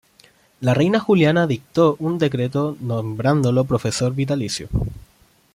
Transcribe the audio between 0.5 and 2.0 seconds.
La reina Juliana dictó